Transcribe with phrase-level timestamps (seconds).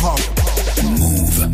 [0.00, 1.48] Move.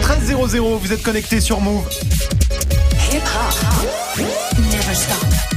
[0.00, 1.86] 13 vous êtes connecté sur Move.
[3.12, 4.26] Hip hop.
[4.58, 5.52] Never stop.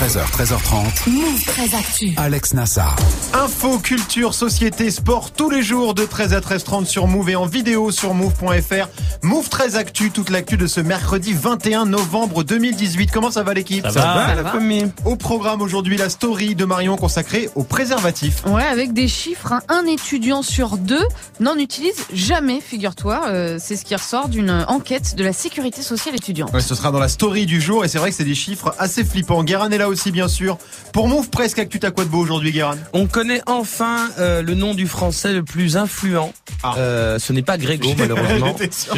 [0.00, 1.10] 13h, 13h30.
[1.10, 2.14] Move très actu.
[2.16, 2.96] Alex Nassar.
[3.34, 7.44] Info, culture, société, sport, tous les jours de 13 à 13h30 sur Move et en
[7.44, 8.88] vidéo sur Move.fr.
[9.22, 13.10] Move 13 Actu, toute l'actu de ce mercredi 21 novembre 2018.
[13.12, 14.90] Comment ça va l'équipe Ça va, la famille.
[15.04, 18.44] Au programme aujourd'hui, la story de Marion consacrée aux préservatifs.
[18.46, 19.62] Ouais, avec des chiffres, hein.
[19.68, 21.04] un étudiant sur deux
[21.40, 23.22] n'en utilise jamais, figure-toi.
[23.28, 26.52] Euh, c'est ce qui ressort d'une enquête de la sécurité sociale étudiante.
[26.52, 28.74] Ouais, ce sera dans la story du jour et c'est vrai que c'est des chiffres
[28.78, 29.44] assez flippants.
[29.44, 30.58] Guérin est là aussi, bien sûr.
[30.92, 34.54] Pour Move Presque Actu, t'as quoi de beau aujourd'hui, Guérin On connaît enfin euh, le
[34.54, 36.32] nom du français le plus influent.
[36.62, 36.74] Ah.
[36.78, 38.56] Euh, ce n'est pas Grégo, malheureusement.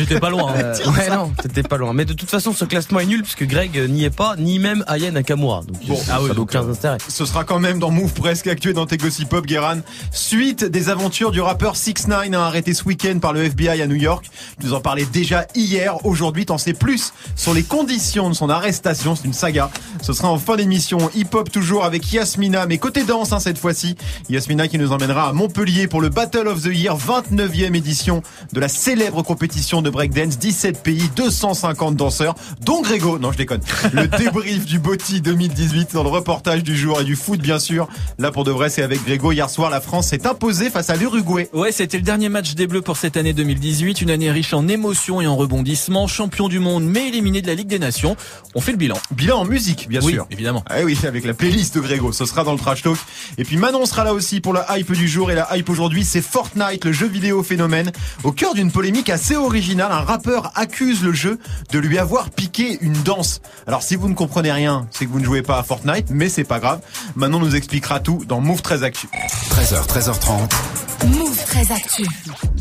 [0.08, 0.52] J'étais pas loin.
[0.52, 0.60] hein.
[0.62, 1.92] Euh, ouais, non, t'étais pas loin.
[1.92, 4.58] Mais de toute façon, ce classement est nul puisque Greg euh, n'y est pas, ni
[4.58, 5.62] même Aya Nakamura.
[5.66, 6.98] Donc, Bon, ça ah oui, n'a aucun intérêt.
[7.08, 9.80] Ce sera quand même dans Move Presque Actu et dans tes Gossip Pop, Guérin.
[10.10, 13.96] Suite des aventures du rappeur 6 9 arrêté ce week-end par le FBI à New
[13.96, 14.28] York.
[14.60, 16.04] Tu nous en parlais déjà hier.
[16.04, 19.14] Aujourd'hui, t'en sais plus sur les conditions de son arrestation.
[19.16, 19.70] C'est une saga.
[20.02, 20.98] Ce sera en fin d'émission.
[21.14, 23.96] Hip-hop toujours avec Yasmina, mais côté danse hein, cette fois-ci.
[24.28, 28.22] Yasmina qui nous emmènera à Montpellier pour le Battle of the Year, 29e édition
[28.52, 30.38] de la célèbre compétition de breakdance.
[30.38, 33.18] 17 pays, 250 danseurs, dont Grégo.
[33.18, 33.60] Non, je déconne.
[33.92, 37.88] Le débrief du Botti 2018 dans le reportage du jour et du foot, bien sûr.
[38.18, 39.32] Là, pour de vrai, c'est avec Grégo.
[39.32, 41.48] Hier soir, la France s'est imposée face à l'Uruguay.
[41.52, 44.66] Ouais, c'était le dernier match des Bleus pour cette année 2018, une année riche en
[44.68, 48.16] émotions et en rebondissements, champion du monde mais éliminé de la Ligue des Nations.
[48.54, 48.96] On fait le bilan.
[49.12, 50.26] Bilan en musique, bien oui, sûr.
[50.30, 50.64] évidemment.
[50.68, 52.96] Ah oui, avec la playlist de Grégo, ce sera dans le trash talk.
[53.38, 55.30] Et puis Manon sera là aussi pour la hype du jour.
[55.30, 57.92] Et la hype aujourd'hui, c'est Fortnite, le jeu vidéo phénomène.
[58.24, 61.38] Au cœur d'une polémique assez originale, un rappeur accuse le jeu
[61.70, 63.40] de lui avoir piqué une danse.
[63.66, 66.28] Alors si vous ne comprenez rien, c'est que vous ne jouez pas à Fortnite, mais
[66.28, 66.80] c'est pas grave.
[67.16, 69.08] Manon nous expliquera tout dans Move 13 Actu.
[69.50, 71.06] 13h, 13h30.
[71.06, 72.04] Move très actu.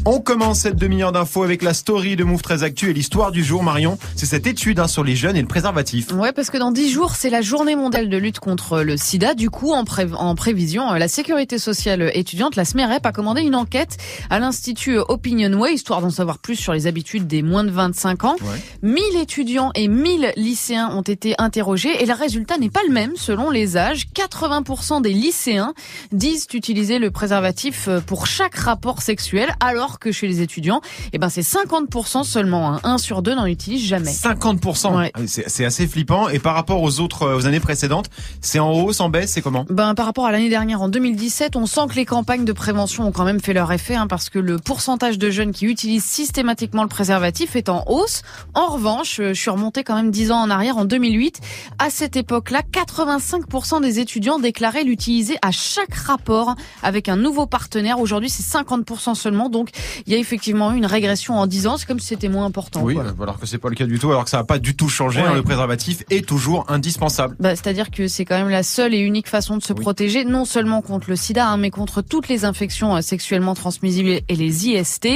[0.06, 3.44] On commence cette demi-heure d'infos avec la story de Move 13 Actu et l'histoire du
[3.44, 3.98] jour, Marion.
[4.16, 6.12] C'est cette étude hein, sur les jeunes et le préservatif.
[6.14, 9.36] Ouais, parce que dans dix jours, c'est la journée mondiale de lutte contre le sida.
[9.36, 13.42] Du coup, en, pré- en prévision, euh, la sécurité sociale étudiante, la SMEREP, a commandé
[13.42, 13.98] une enquête
[14.30, 18.36] à l'Institut Opinionway, histoire d'en savoir plus sur les habitudes des moins de 25 ans.
[18.42, 18.60] Ouais.
[18.82, 23.14] 1000 étudiants et 1000 lycéens ont été interrogés et le résultat n'est pas le même
[23.16, 24.08] selon les âges.
[24.16, 25.74] 80% des lycéens
[26.12, 30.82] disent utiliser le préservatif euh, pour chaque rapport sexuel, alors que chez les étudiants,
[31.14, 32.74] eh ben c'est 50% seulement.
[32.74, 32.80] Hein.
[32.84, 34.12] Un sur deux n'en utilise jamais.
[34.12, 34.98] 50%.
[34.98, 35.12] Ouais.
[35.14, 36.28] Ah, C'est c'est assez flippant.
[36.30, 38.10] Et par rapport aux autres, euh, aux années précédentes,
[38.42, 39.66] c'est en hausse, en baisse, c'est comment?
[39.70, 43.06] Ben, par rapport à l'année dernière, en 2017, on sent que les campagnes de prévention
[43.06, 46.04] ont quand même fait leur effet, hein, parce que le pourcentage de jeunes qui utilisent
[46.04, 48.24] systématiquement le préservatif est en hausse.
[48.56, 51.40] En revanche, euh, je suis remontée quand même 10 ans en arrière, en 2008.
[51.78, 58.00] À cette époque-là, 85% des étudiants déclaraient l'utiliser à chaque rapport avec un nouveau partenaire.
[58.00, 59.50] Aujourd'hui, c'est 50% seulement.
[59.50, 59.70] Donc,
[60.06, 61.78] il y a effectivement eu une régression en 10 ans.
[61.78, 62.82] C'est comme si c'était moins important.
[62.84, 63.04] Oui, quoi.
[63.06, 64.76] euh, alors que c'est pas le cas du tout, alors que ça n'a pas du
[64.76, 65.22] tout changé.
[65.22, 65.28] Ouais.
[65.28, 67.36] hein, le préservatif est toujours indispensable.
[67.40, 69.80] Bah, C'est-à-dire que c'est quand même la seule et unique façon de se Oui.
[69.82, 74.22] protéger, non seulement contre le sida, hein, mais contre toutes les infections euh, sexuellement transmissibles
[74.28, 75.08] et les IST.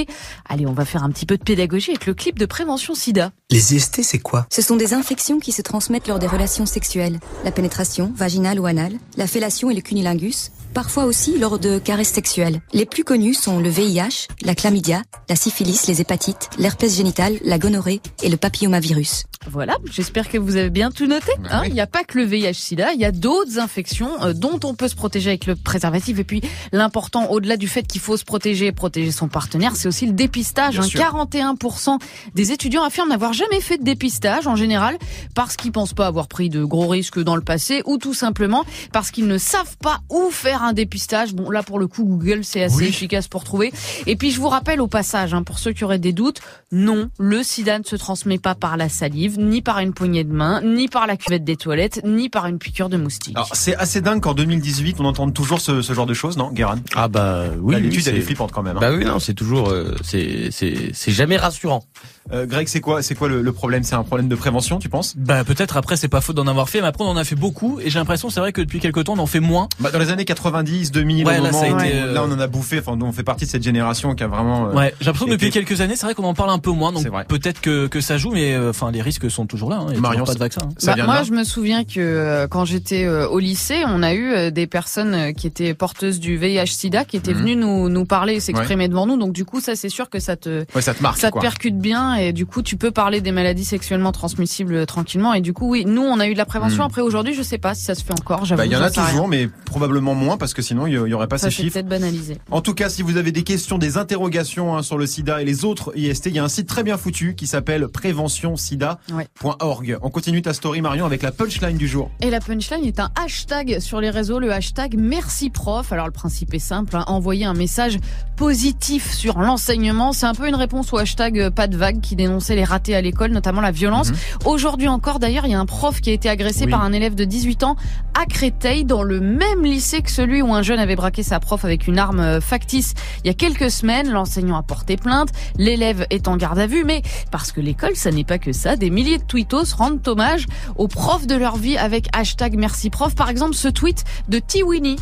[0.49, 3.31] Allez, on va faire un petit peu de pédagogie avec le clip de prévention sida.
[3.51, 4.47] Les IST, c'est quoi?
[4.49, 7.19] Ce sont des infections qui se transmettent lors des relations sexuelles.
[7.43, 12.11] La pénétration, vaginale ou anale, la fellation et le cunilingus, parfois aussi lors de caresses
[12.11, 12.59] sexuelles.
[12.73, 17.57] Les plus connus sont le VIH, la chlamydia, la syphilis, les hépatites, l'herpès génital, la
[17.57, 19.23] gonorrhée et le papillomavirus.
[19.51, 21.31] Voilà, j'espère que vous avez bien tout noté.
[21.39, 21.59] Bah hein.
[21.61, 21.67] oui.
[21.69, 24.73] Il n'y a pas que le VIH-Sida, il y a d'autres infections euh, dont on
[24.73, 26.17] peut se protéger avec le préservatif.
[26.19, 26.41] Et puis
[26.71, 30.13] l'important, au-delà du fait qu'il faut se protéger et protéger son partenaire, c'est aussi le
[30.13, 30.73] dépistage.
[30.73, 30.87] Bien hein.
[30.87, 30.99] sûr.
[30.99, 31.99] 41%
[32.33, 34.97] des étudiants affirment n'avoir jamais fait de dépistage en général
[35.35, 38.65] parce qu'ils pensent pas avoir pris de gros risques dans le passé ou tout simplement
[38.91, 41.33] parce qu'ils ne savent pas où faire un dépistage.
[41.33, 42.85] Bon, là pour le coup, Google c'est assez Oui.
[42.87, 43.71] efficace pour trouver.
[44.07, 47.09] Et puis je vous rappelle au passage, hein, pour ceux qui auraient des doutes, non,
[47.19, 50.61] le sida ne se transmet pas par la salive, ni par une poignée de main,
[50.61, 53.35] ni par la cuvette des toilettes, ni par une piqûre de moustique.
[53.35, 56.51] Alors c'est assez dingue qu'en 2018 on entende toujours ce, ce genre de choses, non,
[56.51, 56.79] Guérin?
[56.95, 58.77] Ah bah oui, Là, oui, L'étude elle est c'est- flippante quand même.
[58.77, 58.81] hein.
[58.81, 61.83] Bah oui, non, c'est toujours, euh, c'est, c'est, c'est jamais rassurant.
[62.31, 63.83] Euh, Greg, c'est quoi, c'est quoi le, le problème?
[63.83, 65.15] C'est un problème de prévention, tu penses?
[65.15, 67.35] Bah peut-être après c'est pas faute d'en avoir fait, mais après on en a fait
[67.35, 69.67] beaucoup et j'ai l'impression c'est vrai que depuis quelque temps on en fait moins.
[69.79, 71.93] bah, Dans les années 80 90, 2000, Ouais, au là, moment ça a où- été,
[71.95, 74.27] euh, là on en a bouffé, enfin on fait partie de cette génération qui a
[74.27, 74.69] vraiment...
[74.69, 76.71] euh, Ouais, j'ai l'impression que depuis quelques années, c'est vrai qu'on en parle un peu
[76.71, 79.77] moins, donc peut-être que, que ça joue, mais euh, enfin les risques sont toujours là.
[79.77, 80.61] Hein, a Marion, toujours pas de vaccin.
[80.63, 80.95] hein.
[80.97, 85.33] Bah, moi, je me souviens que quand j'étais au lycée, on a eu des personnes
[85.33, 87.39] qui étaient porteuses du VIH/SIDA qui étaient Mhm.
[87.39, 89.17] venues nous nous parler, et s'exprimer devant nous.
[89.17, 91.33] Donc du coup, ça c'est sûr que ça te Ouais, ça te marque ça te
[91.33, 91.41] quoi.
[91.41, 95.33] percute bien et du coup tu peux parler des maladies sexuellement transmissibles tranquillement.
[95.33, 96.83] Et du coup, oui, nous on a eu de la prévention.
[96.83, 96.89] Mhm.
[96.89, 98.45] Après aujourd'hui, je sais pas si ça se fait encore.
[98.45, 100.95] J'avoue, Bah, il y en a toujours, mais probablement moins parce que sinon il y,
[100.95, 101.73] y aurait pas Ça ces chiffres.
[101.73, 102.37] peut-être banalisé.
[102.51, 105.45] En tout cas, si vous avez des questions, des interrogations hein, sur le sida et
[105.45, 109.97] les autres IST, il y a un site très bien foutu qui s'appelle préventionsida.org.
[110.01, 112.11] On continue ta story Marion avec la punchline du jour.
[112.21, 115.91] Et la punchline est un hashtag sur les réseaux, le hashtag merci prof.
[115.91, 117.97] Alors le principe est simple, hein, envoyer un message
[118.35, 120.13] positif sur l'enseignement.
[120.13, 122.95] C'est un peu une réponse au hashtag euh, pas de vague qui dénonçait les ratés
[122.95, 124.11] à l'école, notamment la violence.
[124.45, 126.65] Aujourd'hui encore, d'ailleurs, il y a un prof qui a été agressé Mhm.
[126.65, 126.71] Oui.
[126.71, 127.75] par un élève de 18 ans
[128.13, 131.63] à Créteil, dans le même lycée que celui où un jeune avait braqué sa prof
[131.65, 134.09] avec une arme euh, factice il y a quelques semaines.
[134.11, 135.29] L'enseignant a porté plainte,
[135.59, 138.75] l'élève est en garde à vue, mais parce que l'école, ça n'est pas que ça.
[138.75, 143.13] Des milliers de tweetos rendent hommage aux profs de leur vie avec hashtag merci prof.
[143.13, 144.95] Par exemple, ce tweet de T-Winnie.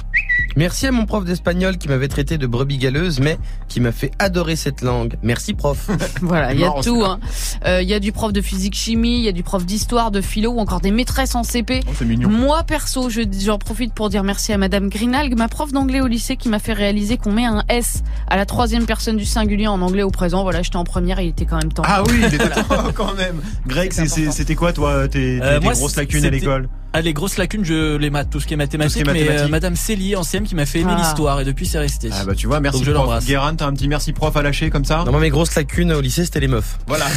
[0.57, 3.37] Merci à mon prof d'espagnol qui m'avait traité de brebis galeuse, mais
[3.69, 5.15] qui m'a fait adorer cette langue.
[5.23, 5.89] Merci prof.
[6.21, 7.03] Voilà, il y a tout.
[7.05, 7.19] hein.
[7.65, 10.11] Euh, Il y a du prof de physique chimie, il y a du prof d'histoire,
[10.11, 11.79] de philo ou encore des maîtresses en CP.
[11.87, 12.29] Oh, c'est mignon.
[12.29, 14.89] Moi perso, je- j'en profite pour dire merci à Madame
[15.37, 18.45] Ma prof d'anglais au lycée, qui m'a fait réaliser qu'on met un S à la
[18.45, 20.41] troisième personne du singulier en anglais au présent.
[20.43, 21.83] Voilà, j'étais en première, et il était quand même temps.
[21.85, 23.41] Ah oui, il était temps quand même.
[23.67, 26.67] Greg, c'était quoi toi tes, tes- Euh, tes moi, grosses lacunes à l'école?
[26.95, 29.47] Ah, les grosses lacunes, je les maths, tout ce qui est qui est mais euh,
[29.47, 31.01] Madame Célie, ancienne, qui m'a fait aimer Ah.
[31.01, 32.09] l'histoire, et depuis c'est resté.
[32.13, 33.01] Ah bah tu vois, merci Donc je prof.
[33.03, 33.25] l'embrasse.
[33.25, 35.91] Guérin, t'as un petit merci prof à lâcher comme ça Non, moi, mes grosses lacunes
[35.91, 36.77] au lycée, c'était les meufs.
[36.87, 37.05] Voilà.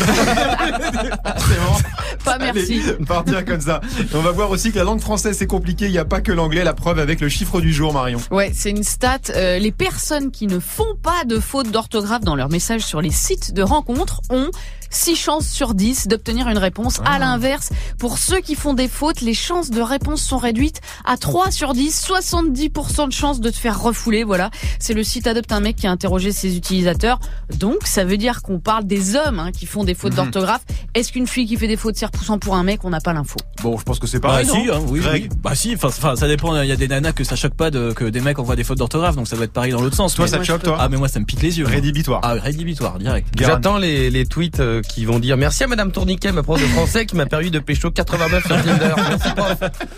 [1.36, 1.76] Forcément.
[2.24, 2.80] Pas merci.
[2.84, 3.80] Allez, partir comme ça.
[4.00, 6.20] Et on va voir aussi que la langue française c'est compliqué, il n'y a pas
[6.20, 8.18] que l'anglais, la preuve avec le chiffre du jour Marion.
[8.30, 9.18] Ouais, c'est une stat.
[9.34, 13.10] Euh, les personnes qui ne font pas de fautes d'orthographe dans leurs messages sur les
[13.10, 14.50] sites de rencontres ont
[14.90, 17.00] 6 chances sur 10 d'obtenir une réponse.
[17.04, 17.14] Ah.
[17.14, 21.16] À l'inverse, pour ceux qui font des fautes, les chances de réponse sont réduites à
[21.16, 24.24] 3 sur 10, 70% de chances de te faire refouler.
[24.24, 27.18] Voilà, c'est le site Adopte un mec qui a interrogé ses utilisateurs.
[27.58, 30.16] Donc, ça veut dire qu'on parle des hommes hein, qui font des fautes Mhm.
[30.16, 30.62] d'orthographe.
[30.94, 33.12] Est-ce qu'une fille qui fait des fautes c'est repoussant pour un mec On n'a pas
[33.12, 33.36] l'info?
[33.62, 34.46] Bon, je pense que c'est Bah pareil.
[34.46, 35.38] si, non hein, oui, Greg oui.
[35.42, 36.60] Bah si, enfin, ça dépend.
[36.62, 38.64] Il y a des nanas que ça choque pas de, que des mecs envoient des
[38.64, 40.14] fautes d'orthographe, donc ça doit être pareil dans l'autre sens.
[40.14, 41.64] Toi, mais- ça te choque, toi Ah mais moi ça me pique les yeux.
[41.64, 41.72] moi.
[41.72, 42.20] Rédhibitoire.
[42.22, 43.28] Ah rédhibitoire, direct.
[43.38, 46.66] J'attends les, les tweets euh, qui vont dire merci à Madame Tourniquet, ma prof de
[46.66, 48.94] français, qui m'a permis de pécho 80 meufs sur Tinder.
[48.96, 49.28] Merci.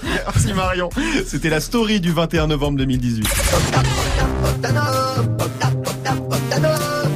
[0.03, 0.91] Merci Marion.
[1.27, 3.29] C'était la story du 21 novembre 2018.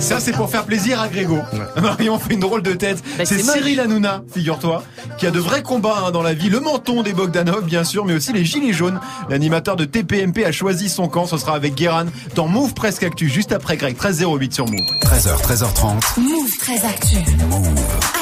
[0.03, 1.39] Ça, c'est pour faire plaisir à Grégo.
[1.81, 3.01] Marion fait une drôle de tête.
[3.17, 3.39] Bah, c'est.
[3.39, 4.83] Cyril Hanouna, figure-toi,
[5.17, 6.51] qui a de vrais combats hein, dans la vie.
[6.51, 9.01] Le menton des Bogdanov, bien sûr, mais aussi les Gilets jaunes.
[9.31, 11.27] L'animateur de TPMP a choisi son camp.
[11.27, 13.95] Ce sera avec Guéran dans Move Presque Actu, juste après Greg.
[13.95, 14.81] 1308 sur Move.
[15.05, 16.21] 13h, 13h30.
[16.21, 17.17] Move très actu.
[17.17, 18.22] Alex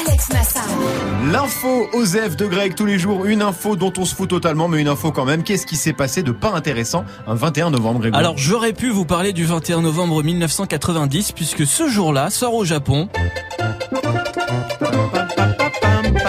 [1.31, 3.25] L'info Osef de Greg tous les jours.
[3.25, 5.43] Une info dont on se fout totalement, mais une info quand même.
[5.43, 9.05] Qu'est-ce qui s'est passé de pas intéressant un 21 novembre, Grégo Alors j'aurais pu vous
[9.05, 13.07] parler du 21 novembre 1990 puisque ce jour-là sort au Japon.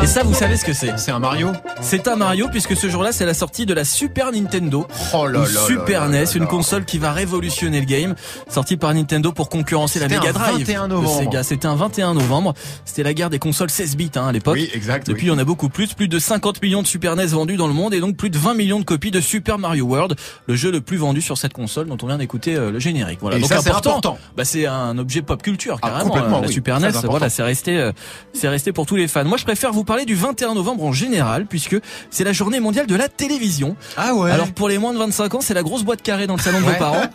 [0.03, 0.99] Et ça, vous savez ce que c'est?
[0.99, 4.33] C'est un Mario C'est un Mario puisque ce jour-là, c'est la sortie de la Super
[4.33, 4.85] Nintendo.
[5.15, 8.17] Oh là là Super là NES, une console qui va révolutionner le game,
[8.49, 10.59] sortie par Nintendo pour concurrencer la Mega Drive.
[10.59, 11.19] 21 de novembre.
[11.21, 11.43] Sega.
[11.45, 12.53] C'était un 21 novembre.
[12.85, 14.55] C'était la guerre des consoles 16 bits hein, à l'époque.
[14.55, 15.07] Oui, exact.
[15.07, 15.37] Depuis, oui.
[15.37, 17.95] on a beaucoup plus, plus de 50 millions de Super NES vendus dans le monde
[17.95, 20.17] et donc plus de 20 millions de copies de Super Mario World,
[20.49, 23.21] le jeu le plus vendu sur cette console dont on vient d'écouter euh, le générique.
[23.21, 23.37] Voilà.
[23.37, 24.19] Et donc ça, c'est important.
[24.37, 26.17] Bah, c'est un objet pop culture Ah, carrément.
[26.17, 26.53] euh, la oui.
[26.53, 27.09] Super NES, important.
[27.09, 27.93] voilà, c'est resté, euh,
[28.33, 29.25] c'est resté pour tous les fans.
[29.25, 31.77] Moi, je préfère vous parler du 21 novembre en général puisque
[32.11, 33.77] c'est la journée mondiale de la télévision.
[33.99, 34.31] Ah ouais.
[34.31, 36.61] Alors pour les moins de 25 ans, c'est la grosse boîte carrée dans le salon
[36.61, 36.73] de Ouais.
[36.73, 37.03] vos parents.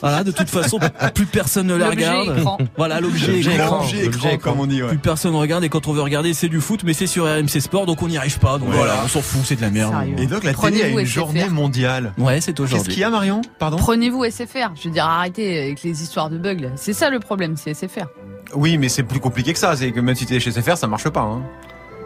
[0.00, 0.78] Voilà, de toute façon,
[1.14, 2.38] plus personne ne la L'objet regarde.
[2.38, 2.58] écran.
[2.76, 3.78] Voilà, l'objet L'objet écran.
[3.78, 4.50] L'objet l'objet écran, écran.
[4.52, 4.88] comme on dit, ouais.
[4.90, 7.48] Plus personne regarde et quand on veut regarder, c'est du foot, mais c'est sur RMC
[7.60, 8.58] Sport, donc on n'y arrive pas.
[8.58, 8.76] Donc Ouais.
[8.76, 9.92] voilà, on s'en fout, c'est de la merde.
[9.94, 10.14] Sérieux.
[10.18, 11.06] Et donc la télé a une SFR.
[11.06, 12.12] journée mondiale.
[12.18, 12.92] Ouais, c'est Qu'est-ce aujourd'hui.
[12.92, 14.72] qu'il y a Marion Pardon Prenez-vous SFR.
[14.76, 16.70] Je veux dire, arrêtez avec les histoires de bugs.
[16.76, 18.06] C'est ça le problème, c'est SFR.
[18.54, 19.74] Oui, mais c'est plus compliqué que ça.
[19.74, 21.20] C'est que même si t'es chez SFR, ça marche pas.
[21.22, 21.42] Hein.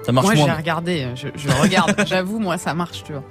[0.05, 1.07] Ça marche moi, j'ai regardé.
[1.15, 1.95] Je, je regarde.
[2.07, 3.25] J'avoue, moi, ça marche, tu vois.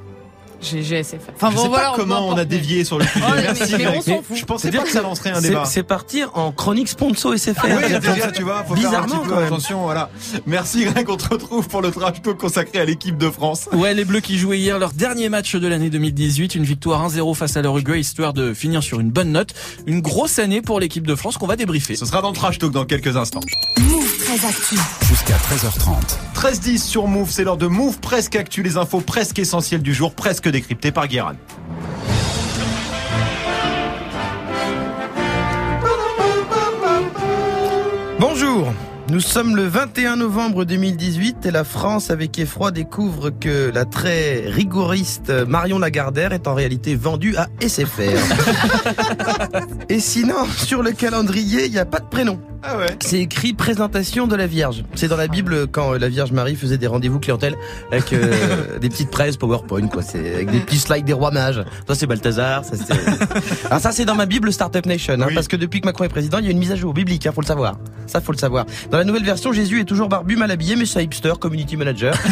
[0.59, 1.17] J'ai SFR.
[1.35, 1.89] Enfin Je bon, sais voilà.
[1.91, 3.23] pas comment on a mais- dévié sur le sujet.
[3.27, 3.95] Oh, mais- Merci, mais Greg.
[3.97, 4.37] on s'en fout.
[4.37, 5.65] Je pensais pas que ça lancerait un débat.
[5.65, 7.65] c'est partir en chronique sponsor SFR.
[7.65, 9.45] Oui, déjà, tu vois, faut faire un Bizarrement, petit peu quand même.
[9.45, 10.09] attention, voilà.
[10.47, 13.69] Merci Greg, on te retrouve pour le trash talk consacré à l'équipe de France.
[13.71, 17.35] Ouais, les Bleus qui jouaient hier leur dernier match de l'année 2018, une victoire 1-0
[17.35, 19.53] face à l'Uruguay, histoire de finir sur une bonne note.
[19.85, 21.95] Une grosse année pour l'équipe de France qu'on va débriefer.
[21.95, 23.41] Ce sera dans le trash talk dans quelques instants.
[23.77, 26.17] Move Jusqu'à 13h30.
[26.35, 30.13] 13h10 sur Move, c'est l'heure de Move presque actu, les infos presque essentielles du jour,
[30.13, 31.37] presque décryptées par Guérin.
[38.19, 38.73] Bonjour.
[39.09, 44.41] Nous sommes le 21 novembre 2018 et la France avec effroi découvre que la très
[44.47, 48.19] rigoriste Marion Lagardère est en réalité vendue à SFR.
[49.89, 52.41] et sinon, sur le calendrier, il n'y a pas de prénom.
[52.69, 52.97] Ah ouais.
[52.99, 54.83] C'est écrit présentation de la Vierge.
[54.95, 57.55] C'est dans la Bible quand euh, la Vierge Marie faisait des rendez-vous clientèle
[57.93, 60.01] avec euh, des petites presses PowerPoint, quoi.
[60.01, 61.63] C'est avec des petits slides des rois mages.
[61.87, 62.65] Ça c'est Balthazar.
[62.65, 63.65] Ça c'est.
[63.67, 65.33] Alors ça c'est dans ma Bible Startup Nation, hein, Oui.
[65.33, 67.25] parce que depuis que Macron est président, il y a une mise à jour biblique.
[67.25, 67.77] Hein, faut le savoir.
[68.05, 68.65] Ça faut le savoir.
[68.91, 72.13] Dans la nouvelle version, Jésus est toujours barbu, mal habillé, mais c'est hipster, community manager.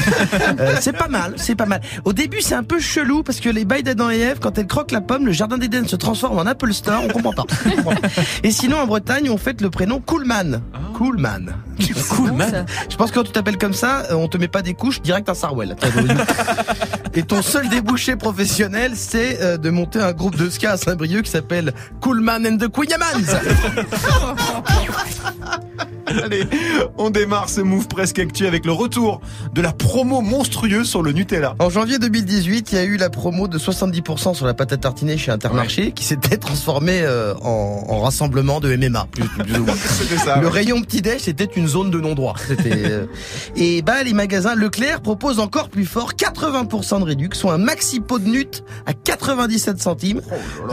[0.60, 1.82] Euh, c'est pas mal, c'est pas mal.
[2.06, 4.68] Au début, c'est un peu chelou parce que les bails d'Adam et Ève, quand elles
[4.68, 7.02] croquent la pomme, le jardin d'Éden se transforme en Apple Store.
[7.04, 7.44] On comprend pas.
[7.66, 8.08] On comprend pas.
[8.44, 10.62] Et sinon, en Bretagne, on fête le prénom Coolman.
[10.96, 11.56] Coolman.
[12.10, 12.66] Coolman.
[12.90, 15.02] Je pense que quand tu t'appelles comme ça, euh, on te met pas des couches
[15.02, 15.76] direct un Sarwell.
[17.14, 21.24] Et ton seul débouché professionnel, c'est euh, de monter un groupe de ska à Saint-Brieuc
[21.24, 23.06] qui s'appelle Coolman and the Quenyamans.
[26.24, 26.44] Allez,
[26.98, 29.22] on démarre ce move presque actu avec le retour
[29.54, 31.56] de la promo monstrueuse sur le Nutella.
[31.60, 34.78] En janvier 2018, il y a eu la promo de 70% sur la pâte à
[34.78, 39.08] tartiner chez Intermarché qui s'était transformée euh, en, en rassemblement de MMA.
[39.12, 39.76] plus- plus ou moins.
[39.86, 40.38] C'était ça.
[40.40, 40.52] Le ouais.
[40.52, 42.36] rayon petit déj, c'était une zone de non-droit.
[42.66, 43.06] Euh,
[43.56, 48.00] Et bah, les magasins Leclerc proposent encore plus fort 80% de réduction, soit un maxi
[48.00, 50.22] pot de nut à 97 centimes.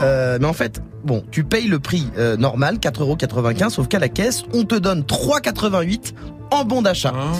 [0.01, 4.09] Euh, mais en fait, bon, tu payes le prix euh, normal, 4,95€, sauf qu'à la
[4.09, 6.13] caisse, on te donne 3,88€
[6.51, 7.13] en bon d'achat.
[7.15, 7.31] Ah.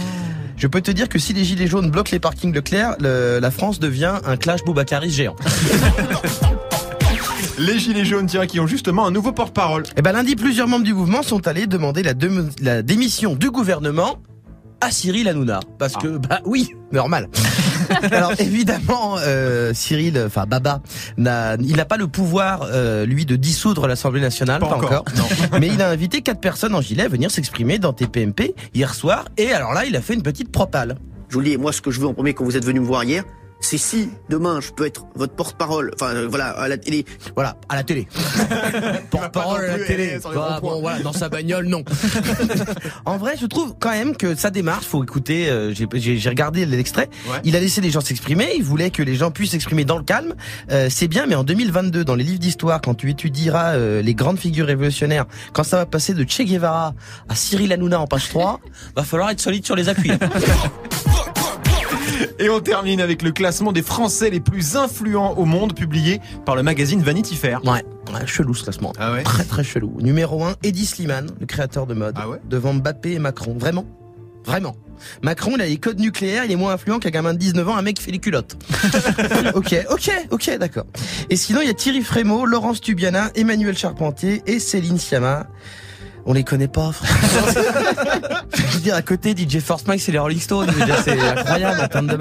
[0.58, 3.51] Je peux te dire que si les gilets jaunes bloquent les parkings Leclerc, le- la
[3.51, 5.36] France devient un clash Boubacaris géant.
[7.60, 9.84] Les gilets jaunes, tiens, qui ont justement un nouveau porte-parole.
[9.96, 14.17] Et ben lundi, plusieurs membres du mouvement sont allés demander la, démission du gouvernement
[14.82, 15.60] à Cyril Hanouna.
[15.77, 17.29] Parce que, bah oui, normal.
[18.12, 20.81] Alors évidemment, euh, Cyril, enfin Baba,
[21.17, 25.05] n'a, il n'a pas le pouvoir, euh, lui, de dissoudre l'Assemblée nationale, Pas encore,
[25.60, 29.25] Mais il a invité quatre personnes en gilet à venir s'exprimer dans TPMP hier soir.
[29.38, 30.98] Et alors là, il a fait une petite propale.
[31.29, 32.79] Je vous le dis, moi, ce que je veux en premier quand vous êtes venu
[32.79, 33.24] me voir hier,
[33.65, 37.05] c'est si demain je peux être votre porte-parole, enfin euh, voilà, à la télé,
[37.36, 38.08] Voilà, à la télé.
[39.12, 40.20] Porte-parole à la télé.
[40.24, 41.84] Bah, bon, voilà, dans sa bagnole, non.
[43.05, 46.29] en vrai, je trouve quand même que sa démarche, faut écouter, euh, j'ai- j'ai j'ai
[46.29, 47.38] regardé l'extrait, Ouais.
[47.43, 50.03] il a laissé les gens s'exprimer, il voulait que les gens puissent s'exprimer dans le
[50.03, 50.36] calme.
[50.72, 54.13] Euh, C'est bien, mais en 2022, dans les livres d'histoire, quand tu étudieras euh, les
[54.13, 56.93] grandes figures révolutionnaires, quand ça va passer de Che Guevara
[57.29, 58.60] à Cyril Hanouna en page 3,
[58.96, 60.12] va falloir être solide sur les appuis.
[62.39, 66.56] Et on termine avec le classement des Français les plus influents au monde publié par
[66.56, 67.63] le magazine Vanity Fair.
[67.63, 68.94] Ouais, ouais chelou ce classement.
[68.98, 69.98] Ah ouais Très très chelou.
[70.01, 72.15] Numéro 1, Eddie Slimane, le créateur de mode.
[72.18, 73.56] Ah ouais devant Mbappé et Macron.
[73.58, 73.86] Vraiment
[74.46, 74.75] Vraiment.
[75.22, 77.77] Macron, il a les codes nucléaires, il est moins influent qu'un gamin de 19 ans,
[77.77, 78.58] un mec qui fait les culottes.
[79.56, 80.86] ok, ok, ok, d'accord.
[81.30, 85.48] Et sinon, il y a Thierry Frémaux, Laurence Tubiana, Emmanuel Charpentier et Céline Sciamma.
[86.25, 87.12] On les connaît pas, frère.
[88.56, 90.70] Je veux dire, à côté, DJ Force Mike, c'est les Rolling Stones.
[91.03, 92.18] C'est incroyable en termes de.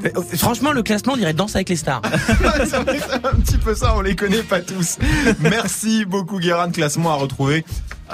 [0.00, 2.02] Mais, euh, Franchement, le classement, on dirait Danse avec les stars.
[2.64, 4.98] C'est un petit peu ça, on les connaît pas tous.
[5.40, 7.64] Merci beaucoup Guérin, classement à retrouver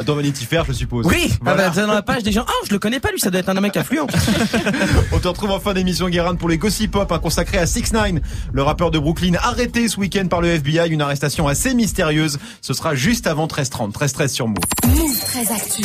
[0.06, 1.06] dans Vanity Fair, je suppose.
[1.06, 1.68] Oui, ah Voilà.
[1.68, 2.44] bah, c'est dans la page des gens.
[2.48, 4.06] Ah, je le connais pas, lui, ça doit être un mec affluent.
[5.12, 7.92] On te retrouve en fin d'émission Guérin pour les Gossip Pop, hein, consacré à 6
[7.92, 8.12] 9
[8.52, 12.38] le rappeur de Brooklyn, arrêté ce week-end par le FBI, une arrestation assez mystérieuse.
[12.60, 14.58] Ce sera juste avant 13h30, 13h13 sur Move.
[14.86, 15.82] Move très actu.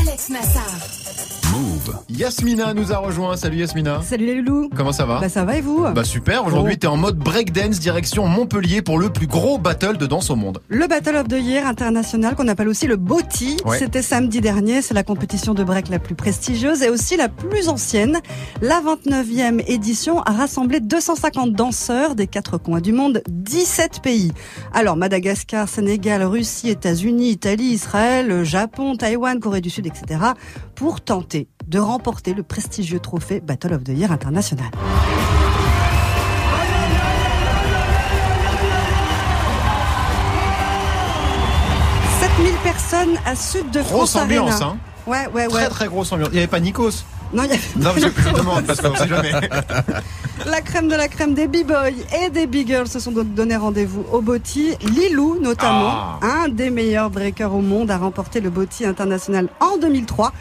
[0.00, 1.31] Alex Nassar.
[1.52, 1.98] Move.
[2.08, 3.36] Yasmina nous a rejoint.
[3.36, 4.00] Salut Yasmina.
[4.02, 4.70] Salut les loulous.
[4.74, 6.78] Comment ça va Bah ça va et vous Bah super, aujourd'hui Oh.
[6.80, 10.60] t'es en mode breakdance direction Montpellier pour le plus gros battle de danse au monde.
[10.68, 13.78] Le Battle of the Year international qu'on appelle aussi le BOTY, Ouais.
[13.78, 17.68] c'était samedi dernier, c'est la compétition de break la plus prestigieuse et aussi la plus
[17.68, 18.20] ancienne.
[18.62, 24.32] La 29e édition a rassemblé 250 danseurs des quatre coins du monde, 17 pays.
[24.72, 30.20] Alors Madagascar, Sénégal, Russie, États-Unis, Italie, Israël, Japon, Taïwan, Corée du Sud, etc.
[30.82, 34.66] pour tenter de remporter le prestigieux trophée Battle of the Year international.
[42.20, 44.66] «7000 personnes à Sud de Grosse France ambiance, Arena.
[44.66, 44.76] hein.
[45.06, 45.60] Ouais, ouais, ouais.
[45.60, 46.28] Très très grosse ambiance.
[46.32, 46.90] Il y avait pas Nikos?
[47.32, 49.32] Non, il y a- Non, je, je demande parce qu'on sait jamais.
[50.46, 54.04] La crème de la crème des b-boys et des b-girls se sont donc donné rendez-vous
[54.12, 54.74] au Botti.
[54.82, 56.18] Lilou, notamment, Ah.
[56.44, 60.32] un des meilleurs breakers au monde, a remporté le Botti international en 2003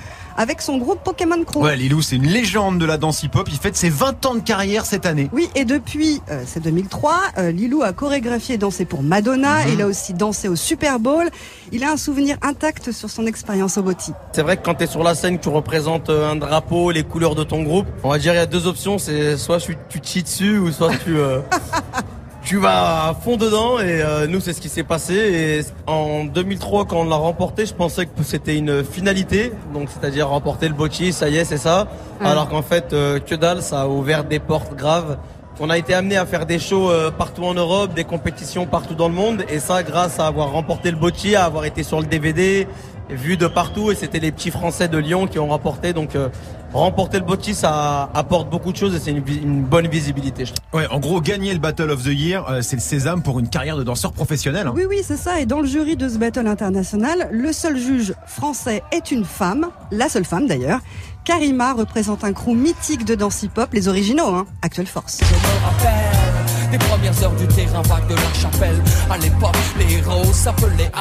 [0.41, 1.59] avec son groupe Pokémon Crew.
[1.61, 3.47] Ouais, Lilou, c'est une légende de la danse hip-hop.
[3.51, 5.29] Il fête ses 20 ans de carrière cette année.
[5.33, 9.65] Oui, et depuis, euh, c'est 2003, euh, Lilou a chorégraphié et dansé pour Madonna.
[9.65, 9.73] Mhm.
[9.73, 11.29] Il a aussi dansé au Super Bowl.
[11.71, 14.13] Il a un souvenir intact sur son expérience au Botti.
[14.33, 17.03] C'est vrai que quand tu es sur la scène, tu représentes euh, un drapeau, les
[17.03, 19.77] couleurs de ton groupe, on va dire il y a deux options, c'est soit tu,
[19.89, 21.39] tu te chies dessus ou soit tu, euh,
[22.43, 25.13] tu vas à fond dedans et euh, nous c'est ce qui s'est passé.
[25.13, 29.51] Et en 2003 quand on l'a remporté je pensais que c'était une finalité.
[29.73, 31.87] Donc c'est-à-dire remporter le bocci ça y est c'est ça.
[32.19, 35.17] Alors qu'en fait euh, que dalle ça a ouvert des portes graves.
[35.59, 38.95] On a été amené à faire des shows euh, partout en Europe des compétitions partout
[38.95, 39.43] dans le monde.
[39.49, 42.67] Et ça grâce à avoir remporté le bocci à avoir été sur le DVD
[43.11, 46.29] vu de partout et c'était les petits français de Lyon qui ont remporté donc euh,
[46.73, 50.53] remporter le bocci ça apporte beaucoup de choses et c'est une, bonne visibilité je.
[50.73, 53.49] Ouais, en gros, gagner le Battle of the Year, euh, c'est le sésame pour une
[53.49, 54.67] carrière de danseur professionnel.
[54.67, 54.73] hein.
[54.75, 55.41] Oui, oui, c'est ça.
[55.41, 59.67] Et dans le jury de ce battle international, le seul juge français est une femme,
[59.91, 60.79] la seule femme d'ailleurs.
[61.25, 65.19] Karima représente un crew mythique de danse hip-hop, les originaux, hein, Actuelle Force.
[65.19, 68.81] Je me rappelle des premières heures du terrain vague de la chapelle.
[69.09, 70.91] À l'époque, les héros s'appelaient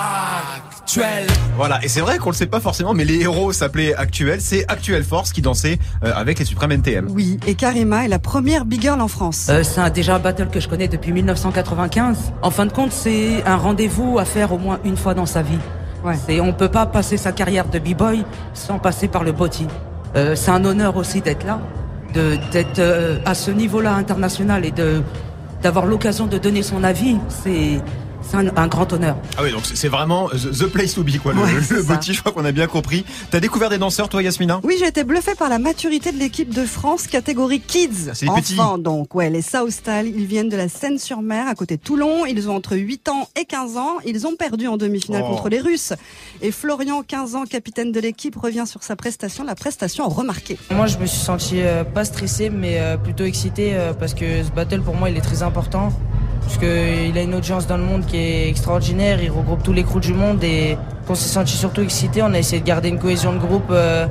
[0.85, 1.27] actuels.
[1.57, 4.41] Voilà, et c'est vrai qu'on le sait pas forcément, mais les héros s'appelaient Actuel.
[4.41, 7.09] C'est Actuel Force qui dansait euh, avec les Suprêmes NTM.
[7.11, 9.47] Oui, et Karima est la première big girl en France.
[9.51, 12.33] Euh, c'est un- déjà un battle que je connais depuis 1995.
[12.43, 15.43] En fin de compte, c'est un rendez-vous à faire au moins une fois dans sa
[15.43, 15.59] vie.
[16.05, 16.15] Ouais.
[16.27, 19.67] C'est, on peut pas passer sa carrière de b-boy sans passer par le body.
[20.17, 21.61] Euh, c'est un honneur aussi d'être là,
[22.15, 25.03] de, d'être euh, à ce niveau-là international et de
[25.63, 27.19] d'avoir l'occasion de donner son avis.
[27.29, 27.83] C'est,
[28.23, 29.17] c'est un, un grand honneur.
[29.37, 31.33] Ah oui, donc c'est c'est vraiment the the place to be, quoi.
[31.33, 33.05] Le, Ouais, le- c'est bouti, je crois qu'on a bien compris.
[33.31, 34.61] T'as découvert des danseurs, toi, Yasmina?
[34.63, 38.11] Oui, j'ai été bluffé par la maturité de l'équipe de France catégorie Kids.
[38.15, 38.55] C'est les petits.
[38.61, 40.13] Enfants, donc, ouais, les South Style.
[40.15, 42.27] Ils viennent de la Seine-sur-Mer, à côté de Toulon.
[42.27, 43.97] Ils ont entre 8 ans et 15 ans.
[44.05, 45.31] Ils ont perdu en demi-finale Oh.
[45.31, 45.93] contre les Russes.
[46.43, 49.45] Et Florian, 15 ans, capitaine de l'équipe, revient sur sa prestation.
[49.45, 50.59] La prestation remarquée.
[50.71, 54.43] Moi, je me suis senti euh, pas stressé, mais euh, plutôt excité euh, parce que
[54.45, 55.93] ce battle pour moi, il est très important.
[56.43, 59.23] Parce qu'il a une audience dans le monde qui est extraordinaire.
[59.23, 60.77] Il regroupe tous les crews du monde et
[61.09, 62.23] on s'est senti surtout excité.
[62.23, 63.71] On a essayé de garder une cohésion de groupe.
[63.71, 64.07] euh,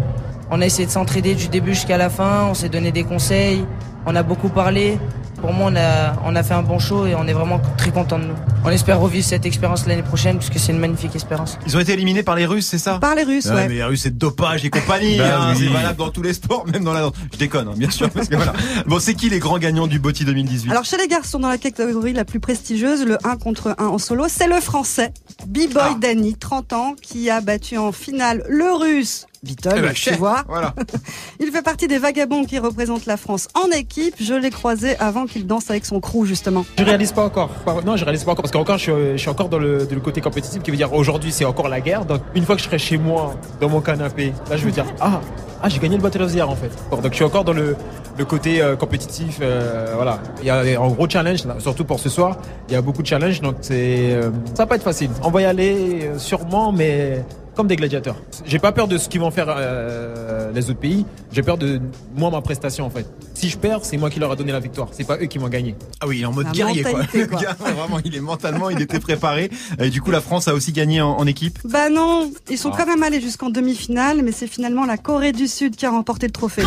[0.52, 2.48] on a essayé de s'entraider du début jusqu'à la fin.
[2.50, 3.64] On s'est donné des conseils.
[4.06, 4.98] On a beaucoup parlé.
[5.42, 7.92] Pour moi, on a, on a fait un bon show et on est vraiment très
[7.92, 8.34] content de nous.
[8.66, 11.58] On espère revivre cette expérience l'année prochaine puisque c'est une magnifique expérience.
[11.66, 13.00] Ils ont été éliminés par les Russes, c'est ça?
[13.00, 13.68] Par les Russes, Ah, ouais.
[13.70, 15.18] mais les Russes, c'est dopage et compagnie.
[15.18, 15.64] Bah hein, oui.
[15.68, 17.14] C'est valable dans tous les sports, même dans la danse.
[17.34, 18.10] Je déconne, hein, bien sûr.
[18.10, 18.54] Parce que voilà.
[18.86, 21.58] Bon, c'est qui les grands gagnants du Botti 2018 Alors chez les garçons dans la
[21.58, 25.14] catégorie la plus prestigieuse, le 1 contre 1 en solo, c'est le français
[25.48, 30.14] B-Boy Danny, 30 ans, qui a battu en finale le russe Beatle, Eh ben, tu
[30.16, 30.44] vois.
[30.48, 30.74] Voilà.
[31.40, 34.16] Il fait partie des vagabonds qui représentent la France en équipe.
[34.20, 36.66] Je l'ai croisé avant qu'il danse avec son crew justement.
[36.78, 37.50] Je réalise pas encore.
[37.86, 39.96] Non, je réalise pas encore parce qu'encore je, suis- je suis encore dans le, dans
[39.96, 42.06] le côté compétitif qui veut dire aujourd'hui c'est encore la guerre.
[42.06, 44.86] Donc une fois que je serai chez moi dans mon canapé, là je veux dire
[45.00, 45.22] ah
[45.62, 46.72] ah j'ai gagné le Battle of the Year en fait.
[46.90, 47.76] Bon, Donc je suis encore dans le,
[48.18, 49.40] le côté euh, compétitif.
[49.42, 50.20] euh, voilà.
[50.42, 52.38] Il y a un gros challenge là, surtout pour ce soir.
[52.68, 55.10] Il y a beaucoup de challenges donc c'est euh, ça va pas être facile.
[55.24, 57.24] On va y aller euh, sûrement mais
[57.60, 58.16] comme des gladiateurs.
[58.46, 61.06] J'ai pas peur de ce qu'ils vont faire euh, les autres pays.
[61.34, 61.82] J'ai peur de
[62.16, 63.06] moi ma prestation en fait.
[63.34, 64.88] Si je perds, c'est moi qui leur a donné la victoire.
[64.94, 65.76] C'est pas eux qui vont gagner.
[66.00, 67.02] Ah oui, il est en mode La guerrier, quoi.
[67.14, 69.52] Le gars, vraiment, il est mentalement, il était préparé.
[69.78, 71.60] Et du coup, la France a aussi gagné en, en équipe.
[71.66, 72.78] Bah non, ils sont Ah.
[72.78, 76.28] quand même allés jusqu'en demi-finale, mais c'est finalement la Corée du Sud qui a remporté
[76.28, 76.64] le trophée.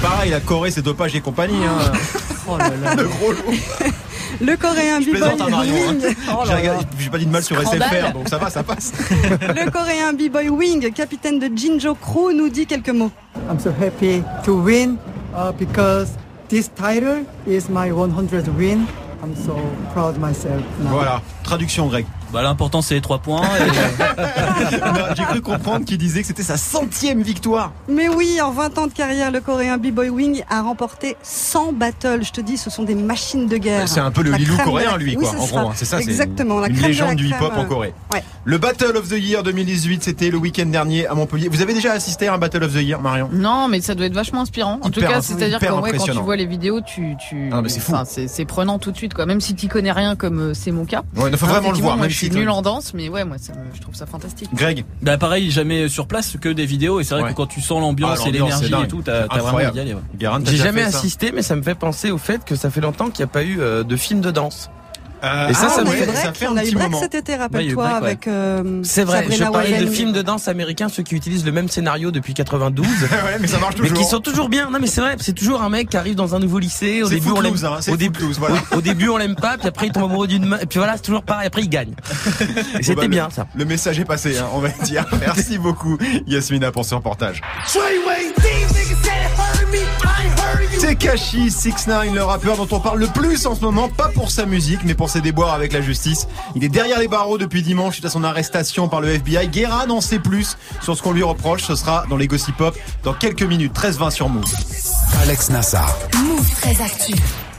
[0.00, 1.64] Pareil, la Corée, c'est dopage et compagnie.
[1.64, 1.90] Hein.
[2.96, 3.90] Le gros lot.
[4.40, 5.72] Le Coréen à Marion.
[5.74, 5.92] hein.
[5.92, 6.00] Wing.
[6.46, 7.56] J'ai regardé- J'ai pas dit de mal sur.
[7.60, 8.92] SFR, donc ça va, ça passe.
[9.40, 13.10] Le Coréen B-Boy Wing, capitaine de Jinjo Crew, nous dit quelques mots.
[13.50, 14.96] I'm so happy to win
[15.36, 16.10] uh, because
[16.48, 18.86] this title is my 100th win.
[19.22, 19.56] I'm so
[19.94, 20.90] proud myself now.
[20.90, 22.06] Voilà, traduction Greg.
[22.32, 23.42] Bah, l'important, c'est les trois points.
[23.44, 27.72] et- J'ai cru comprendre qu'il disait que c'était sa centième victoire.
[27.88, 32.24] Mais oui, en 20 ans de carrière, le Coréen B-Boy Wing a remporté 100 battles.
[32.24, 33.88] Je te dis, ce sont des machines de guerre.
[33.88, 35.32] C'est un peu le Lilou coréen, la- lui, Oui, quoi.
[35.46, 35.98] c'est En gros, c'est ça.
[35.98, 37.94] c'est Exactement, la une crème de légende la du hip-hop en Corée.
[38.12, 38.24] Ouais.
[38.46, 41.48] Le Battle of the Year 2018, c'était le week-end dernier à Montpellier.
[41.48, 43.28] Vous avez déjà assisté à un Battle of the Year, Marion?
[43.32, 44.78] Non, mais ça doit être vachement inspirant.
[44.82, 47.68] En tout cas, c'est-à-dire qu'en vrai, quand tu vois les vidéos, tu, tu, Ah, mais
[47.68, 47.92] c'est fou.
[47.94, 48.04] enfin,
[48.48, 49.24] prenant tout de suite, quoi.
[49.26, 51.02] Même si tu connais rien, comme euh, c'est mon cas.
[51.16, 53.08] Ouais, il faut vraiment le voir, Moi, même je si suis nul en danse, mais
[53.08, 54.48] ouais, moi, ça je trouve ça fantastique.
[54.54, 57.30] Greg Bah pareil, jamais sur place que des vidéos et c'est vrai Ouais.
[57.30, 59.94] que quand tu sens l'ambiance Ah, et l'énergie et tout, t'as vraiment envie d'y aller.
[59.94, 60.00] ouais.
[60.46, 63.24] J'ai jamais assisté, mais ça me fait penser au fait que ça fait longtemps qu'il
[63.24, 64.70] n'y a pas eu euh, de film de danse.
[65.24, 66.62] Euh, Et ça, ah, ça on me a eu ça break, fait on un a
[66.62, 67.00] eu petit break moment.
[67.00, 67.92] cet été, rappelle-toi, ouais.
[67.92, 71.44] avec euh, C'est vrai, Sabrina je parlais de films de danse américains, ceux qui utilisent
[71.46, 72.86] le même scénario depuis 92.
[73.02, 73.08] ouais,
[73.40, 74.04] mais ça marche Mais toujours.
[74.04, 74.70] qui sont toujours bien.
[74.70, 77.02] Non, mais c'est vrai, c'est toujours un mec qui arrive dans un nouveau lycée.
[77.02, 77.54] Au début, on l'aime.
[77.64, 77.96] Hein, c'est au,
[78.38, 78.56] voilà.
[78.72, 80.58] au, au début, on l'aime pas, puis après, il tombe amoureux d'une.
[80.60, 81.46] Et puis voilà, c'est toujours pareil.
[81.46, 81.94] Après, il gagne.
[82.78, 83.46] Et C'était bah, le- bien, ça.
[83.54, 85.06] Le message est passé, hein, on va dire.
[85.20, 87.40] Merci beaucoup, Yasmina, pour ce reportage.
[90.84, 94.44] Tekashi 69, le rappeur dont on parle le plus en ce moment, pas pour sa
[94.44, 96.28] musique, mais pour ses déboires avec la justice.
[96.56, 99.48] Il est derrière les barreaux depuis dimanche suite à son arrestation par le FBI.
[99.48, 101.62] Guerra n'en sait plus sur ce qu'on lui reproche.
[101.62, 103.72] Ce sera dans les Gossip Pop dans quelques minutes.
[103.74, 104.44] 13-20 sur Move.
[105.22, 105.96] Alex Nassar.
[106.22, 107.14] Move très actu.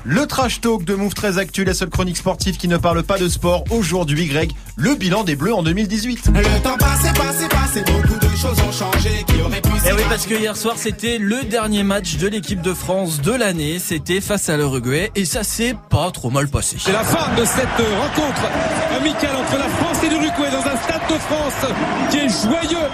[0.07, 3.17] Le trash talk de Move très Actu, la seule chronique sportive qui ne parle pas
[3.17, 3.63] de sport.
[3.71, 6.27] Aujourd'hui, Greg, le bilan des Bleus en 2018.
[6.27, 9.93] Le temps passé, passé, passé, beaucoup de choses ont changé qui auraient pu Et Eh
[9.93, 13.79] oui, parce que hier soir, c'était le dernier match de l'équipe de France de l'année.
[13.79, 15.09] C'était face à l'Uruguay.
[15.15, 16.77] Et ça s'est pas trop mal passé.
[16.79, 18.43] C'est la fin de cette rencontre
[18.95, 21.73] amicale entre la France et l'Uruguay dans un stade de France
[22.11, 22.89] qui est joyeux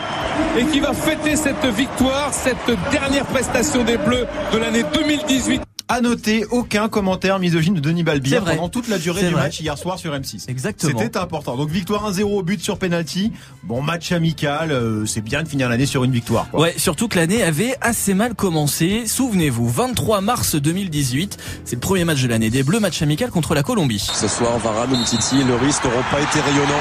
[0.57, 5.61] et qui va fêter cette victoire, cette dernière prestation des Bleus de l'année 2018.
[5.91, 8.55] À noter, aucun commentaire misogyne de Denis Balbir vrai.
[8.55, 9.43] pendant toute la durée du vrai.
[9.43, 10.49] match hier soir sur M6.
[10.49, 10.97] Exactement.
[10.97, 11.57] C'était important.
[11.57, 13.33] Donc victoire 1-0 au but sur penalty.
[13.63, 16.49] Bon match amical, euh, c'est bien de finir l'année sur une victoire.
[16.49, 16.61] Quoi.
[16.61, 19.05] Ouais, surtout que l'année avait assez mal commencé.
[19.05, 23.53] Souvenez-vous, 23 mars 2018, c'est le premier match de l'année des Bleus, match amical contre
[23.53, 23.99] la Colombie.
[23.99, 26.71] Ce soir, Varane, Umtiti, le risque n'auront pas été rayonnants.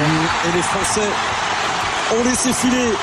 [0.47, 1.09] Et les Français
[2.17, 2.93] ont laissé filer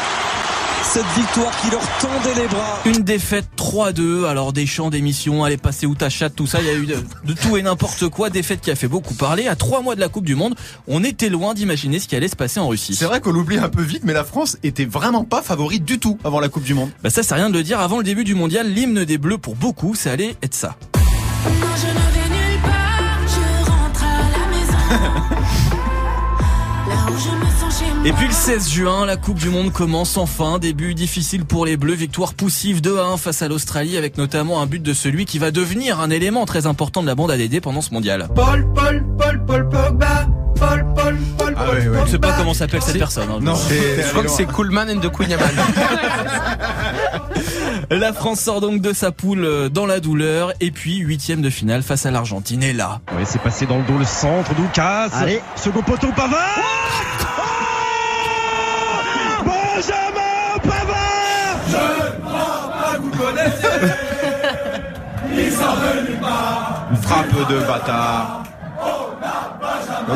[0.83, 2.81] cette victoire qui leur tendait les bras.
[2.87, 6.67] Une défaite 3-2, alors des chants d'émission, allez passer où ta chatte, tout ça, il
[6.67, 9.49] y a eu de, de tout et n'importe quoi, défaite qui a fait beaucoup parler.
[9.49, 10.55] À trois mois de la Coupe du Monde,
[10.87, 12.95] on était loin d'imaginer ce qui allait se passer en Russie.
[12.95, 15.99] C'est vrai qu'on l'oublie un peu vite, mais la France était vraiment pas favorite du
[15.99, 16.91] tout avant la Coupe du Monde.
[17.03, 17.81] Bah ça, c'est rien de le dire.
[17.81, 20.77] Avant le début du mondial, l'hymne des Bleus, pour beaucoup, ça allait être ça.
[28.05, 30.59] Et puis le 16 juin, la Coupe du Monde commence enfin.
[30.59, 34.61] Début difficile pour les Bleus, victoire poussive 2 à 1 face à l'Australie avec notamment
[34.63, 37.61] un but de celui qui va devenir un élément très important de la bande ADD
[37.61, 38.29] pendant ce mondial.
[38.35, 40.27] Paul, Paul, Paul, Paul Pogba.
[40.59, 41.87] Paul, Paul, Paul, Ah Paul, ouais, ouais.
[41.91, 42.07] Pogba.
[42.07, 43.29] Je sais pas comment s'appelle cette personne.
[43.31, 43.39] hein.
[43.41, 45.49] Non, Je crois que c'est Coolman and the Queen Yaman.
[47.91, 51.49] La France sort donc de sa poule euh, dans la douleur et puis huitième de
[51.51, 52.63] finale face à l'Argentine.
[52.63, 55.09] Et là, Oui, c'est passé dans le dos le centre d'Oukas.
[55.13, 55.41] Allez.
[55.57, 56.59] Second poteau Pavard.
[56.59, 57.38] Oh
[67.09, 68.58] Frappe de bâtard.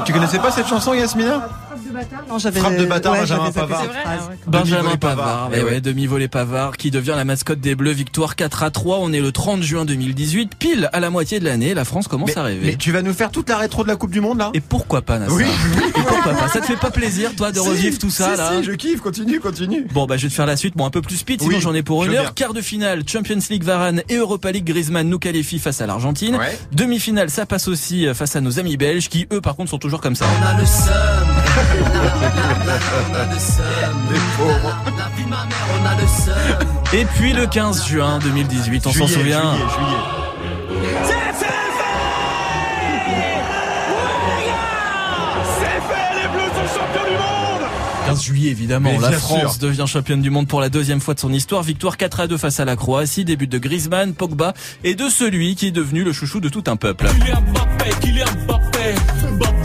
[0.05, 1.48] Tu connaissais pas cette chanson, Yasmina?
[2.28, 3.83] Non, j'avais Frappe de bâtard, ouais, Benjamin j'avais zappé Pavard.
[3.83, 4.28] cette phrase.
[4.46, 5.50] Benjamin Pavard, Pavard.
[5.55, 5.81] eh ouais, ouais.
[5.81, 8.98] demi-volée Pavard qui devient la mascotte des Bleus, victoire 4 à 3.
[9.00, 11.74] On est le 30 juin 2018, pile à la moitié de l'année.
[11.74, 12.61] La France commence à rêver.
[12.64, 14.50] Mais tu vas nous faire toute la rétro de la Coupe du Monde là?
[14.55, 15.44] Et pourquoi pas, Nassar Oui.
[15.88, 16.48] Et pourquoi pas?
[16.48, 18.72] Ça te fait pas plaisir, toi, de Si, revivre tout ça si, là si, je
[18.72, 19.87] kiffe, continue, continue.
[19.92, 21.61] Bon bah je vais te faire la suite, bon un peu plus speed, sinon Oui,
[21.61, 22.22] j'en ai pour une heure.
[22.24, 22.33] bien.
[22.35, 26.37] Quart de finale, Champions League Varane et Europa League Griezmann nous qualifient face à l'Argentine.
[26.37, 26.59] Ouais.
[26.72, 29.78] Demi-finale, ça passe aussi euh, face à nos amis belges qui eux par contre sont
[29.82, 30.24] toujours comme ça.
[30.40, 30.92] On a le seum.
[33.10, 33.96] On a le seum.
[34.12, 34.76] Les pauvres.
[34.96, 36.68] La vie de ma mère, on a le seum.
[36.92, 39.42] Et puis le 15 juin 2018, on s'en souvient.
[39.54, 41.02] Juillet, juillet.
[45.58, 47.68] C'est fait, les Bleus sont champions du monde
[48.06, 49.68] 15 juillet évidemment, Mais la France sûr.
[49.68, 51.62] devient championne du monde pour la deuxième fois de son histoire.
[51.62, 55.56] Victoire 4 à 2 face à la Croatie, début de Griezmann, Pogba et de celui
[55.56, 57.06] qui est devenu le chouchou de tout un peuple.
[57.08, 58.94] Kylian Mbappé, Kylian Mbappé.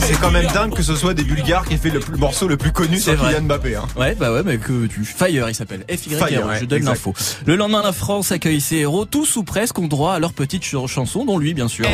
[0.08, 2.48] C'est quand même dingue que ce soit des Bulgares qui aient fait le plus- morceau
[2.48, 3.34] le plus connu C'est sur vrai.
[3.34, 3.76] Kylian Mbappé.
[3.76, 3.84] Hein.
[3.98, 5.04] Ouais, bah ouais, mais que tu.
[5.04, 5.84] Fire, il s'appelle.
[5.90, 6.24] F Y R.
[6.24, 7.14] E, Fire, ouais, je donne l'info.
[7.46, 9.06] Le lendemain, la France accueille ses héros.
[9.06, 11.86] Tous ou presque ont droit à leur petite ch- chanson, dont lui, bien sûr.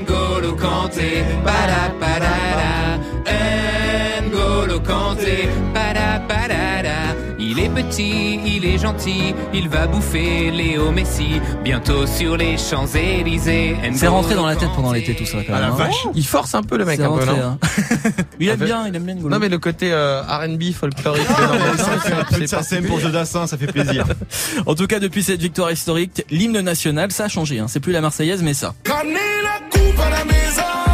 [0.00, 0.54] N'Golo
[4.80, 5.48] Kanté,
[7.72, 13.76] petit, il est gentil, il va bouffer Léo Messi bientôt sur les Champs-Élysées.
[13.94, 15.70] C'est rentré dans la tête pendant l'été, tout ça, quand Ah, la hein.
[15.76, 16.06] vache.
[16.14, 17.58] Il force un peu le mec un peu, rentré, non hein.
[18.40, 19.28] il aime Avec- bien, il aime bien N'Golo.
[19.30, 21.26] Non mais le côté euh, R&B folklorique.
[21.30, 24.06] un peu de c'est SACEM pour Jodassin, ça fait plaisir.
[24.66, 27.58] En tout cas, depuis cette victoire historique, l'hymne national, ça a changé.
[27.58, 27.66] Hein.
[27.68, 28.74] C'est plus la Marseillaise, mais ça.
[28.88, 30.91] Ramenez la coupe à la maison.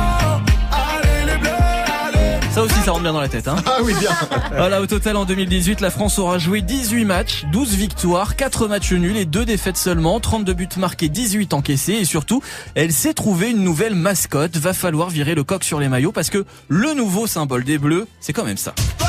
[2.59, 3.47] Ça aussi, ça rentre bien dans la tête.
[3.47, 3.55] Hein.
[3.66, 4.11] Ah oui, bien.
[4.57, 8.94] Voilà, au total, en 2018, la France aura joué 18 matchs, 12 victoires, 4 matchs
[8.94, 12.42] nuls et 2 défaites seulement, 32 buts marqués, 18 encaissés et surtout,
[12.75, 14.57] elle s'est trouvée une nouvelle mascotte.
[14.57, 18.09] Va falloir virer le coq sur les maillots parce que le nouveau symbole des Bleus,
[18.18, 18.75] c'est quand même ça.
[18.99, 19.09] Toi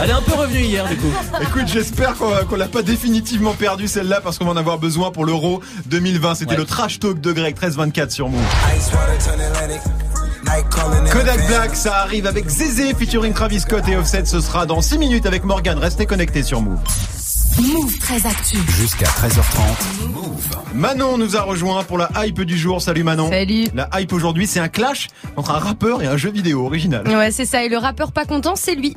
[0.00, 1.10] Elle est un peu revenue hier, du coup.
[1.40, 5.10] Écoute, j'espère qu'on qu'on l'a pas définitivement perdu celle-là parce qu'on va en avoir besoin
[5.10, 6.34] pour l'Euro 2020.
[6.36, 6.56] C'était Ouais.
[6.56, 8.40] le trash talk de Greg 1324 sur Move.
[11.12, 14.24] Kodak Black, ça arrive avec Zézé featuring Travis Scott et Offset.
[14.24, 15.78] Ce sera dans 6 minutes avec Morgan.
[15.78, 16.78] Restez connectés sur Move.
[17.60, 18.56] Move très actu.
[18.80, 20.08] Jusqu'à 13h30.
[20.14, 20.48] Move.
[20.74, 22.80] Manon nous a rejoint pour la hype du jour.
[22.80, 23.28] Salut Manon.
[23.30, 23.66] Salut.
[23.74, 27.06] La hype aujourd'hui, c'est un clash entre un rappeur et un jeu vidéo original.
[27.06, 27.64] Ouais, c'est ça.
[27.64, 28.96] Et le rappeur pas content, c'est lui.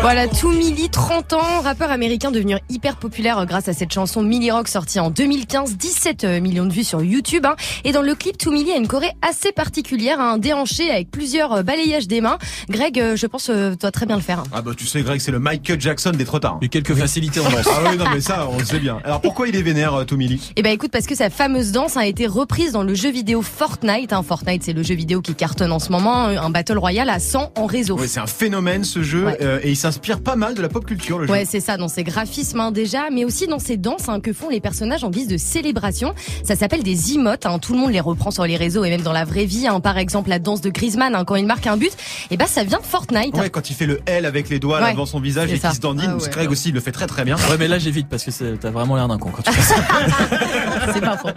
[0.00, 4.50] Voilà, Milli, 30 ans, rappeur américain devenu hyper populaire euh, grâce à cette chanson Milli
[4.50, 7.46] Rock sortie en 2015, 17 euh, millions de vues sur YouTube.
[7.46, 7.54] hein.
[7.84, 11.62] Et dans le clip, Milli a une choré assez particulière, un déhanché avec plusieurs euh,
[11.62, 12.38] balayages des mains.
[12.68, 14.40] Greg, je pense, euh, doit très bien le faire.
[14.40, 14.44] hein.
[14.52, 16.58] Ah bah tu sais Greg, c'est le Michael Jackson des trottards.
[16.62, 17.68] Et quelques facilités en danse.
[17.70, 18.98] Ah oui, non mais ça, on le sait bien.
[19.04, 22.06] Alors pourquoi il est vénère, Tomili Eh ben écoute, parce que sa fameuse danse a
[22.06, 24.12] été reprise dans le jeu vidéo Fortnite.
[24.12, 24.22] hein.
[24.24, 27.52] Fortnite, c'est le jeu vidéo qui cartonne en ce moment, un battle royale à 100
[27.56, 27.96] en réseau.
[28.00, 30.84] Oui, c'est un phénomène ce jeu euh, et il s'inspire pas mal de la pop
[30.84, 31.32] culture le jeu.
[31.32, 34.32] Ouais, c'est ça, dans ses graphismes hein, déjà, mais aussi dans ses danses hein, que
[34.32, 36.14] font les personnages en guise de célébration.
[36.44, 39.02] Ça s'appelle des emotes, hein, tout le monde les reprend sur les réseaux et même
[39.02, 39.66] dans la vraie vie.
[39.66, 39.80] hein.
[39.80, 41.92] Par exemple, la danse de Griezmann hein, quand il marque un but,
[42.30, 43.34] et ben ça vient de Fortnite.
[43.36, 45.70] Ouais, quand il fait le L avec les doigts Ouais, devant son visage et qu'il
[45.70, 46.28] se dandine, Ah ouais.
[46.30, 47.36] Greg aussi il le fait très très bien.
[47.36, 49.74] Ouais, mais là j'évite parce que t'as vraiment l'air d'un con quand tu fais ça.
[50.94, 51.28] c'est pas faux.